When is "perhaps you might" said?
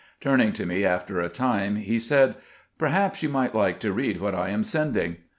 2.79-3.53